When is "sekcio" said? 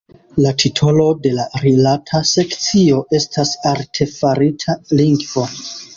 2.31-3.03